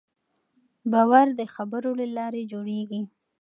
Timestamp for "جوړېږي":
2.51-3.01